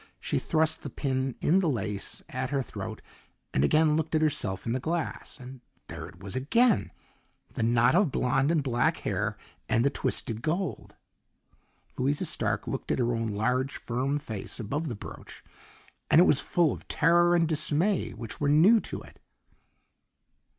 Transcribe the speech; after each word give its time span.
She 0.19 0.39
thrust 0.39 0.81
the 0.81 0.89
pin 0.89 1.35
in 1.41 1.59
the 1.59 1.69
laces 1.69 2.23
at 2.27 2.49
her 2.49 2.63
throat 2.63 3.03
and 3.53 3.63
again 3.63 3.95
looked 3.95 4.15
at 4.15 4.21
herself 4.23 4.65
in 4.65 4.71
the 4.71 4.79
glass, 4.79 5.39
and 5.39 5.61
there 5.89 6.07
it 6.07 6.19
was 6.23 6.35
again 6.35 6.91
the 7.53 7.61
knot 7.61 7.93
of 7.93 8.09
blond 8.11 8.49
and 8.49 8.63
black 8.63 8.97
hair 9.05 9.37
and 9.69 9.85
the 9.85 9.91
twisted 9.91 10.41
gold. 10.41 10.95
Louisa 11.99 12.25
Stark 12.25 12.65
looked 12.67 12.91
at 12.91 12.97
her 12.97 13.13
own 13.13 13.27
large, 13.27 13.77
firm 13.77 14.17
face 14.17 14.59
above 14.59 14.87
the 14.87 14.95
brooch 14.95 15.43
and 16.09 16.19
it 16.19 16.23
was 16.25 16.41
full 16.41 16.71
of 16.71 16.87
terror 16.87 17.35
and 17.35 17.47
dismay 17.47 18.09
which 18.09 18.39
were 18.41 18.49
new 18.49 18.79
to 18.79 19.03
it. 19.03 19.19